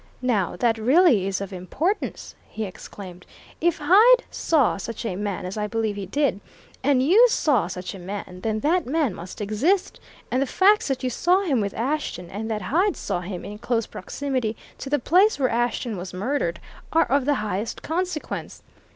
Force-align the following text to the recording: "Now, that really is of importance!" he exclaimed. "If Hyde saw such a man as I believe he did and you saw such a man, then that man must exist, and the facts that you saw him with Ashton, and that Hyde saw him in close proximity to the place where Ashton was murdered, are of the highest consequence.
"Now, 0.23 0.55
that 0.55 0.79
really 0.79 1.27
is 1.27 1.41
of 1.41 1.53
importance!" 1.53 2.33
he 2.49 2.63
exclaimed. 2.65 3.23
"If 3.61 3.77
Hyde 3.79 4.23
saw 4.31 4.77
such 4.77 5.05
a 5.05 5.15
man 5.15 5.45
as 5.45 5.57
I 5.57 5.67
believe 5.67 5.95
he 5.95 6.07
did 6.07 6.41
and 6.83 7.03
you 7.03 7.27
saw 7.29 7.67
such 7.67 7.93
a 7.93 7.99
man, 7.99 8.39
then 8.41 8.61
that 8.61 8.87
man 8.87 9.13
must 9.13 9.41
exist, 9.41 9.99
and 10.31 10.41
the 10.41 10.47
facts 10.47 10.87
that 10.87 11.03
you 11.03 11.11
saw 11.11 11.41
him 11.41 11.61
with 11.61 11.75
Ashton, 11.75 12.31
and 12.31 12.49
that 12.49 12.63
Hyde 12.63 12.97
saw 12.97 13.21
him 13.21 13.45
in 13.45 13.59
close 13.59 13.85
proximity 13.85 14.57
to 14.79 14.89
the 14.89 14.97
place 14.97 15.37
where 15.37 15.49
Ashton 15.51 15.95
was 15.97 16.15
murdered, 16.15 16.59
are 16.91 17.05
of 17.05 17.25
the 17.25 17.35
highest 17.35 17.83
consequence. 17.83 18.63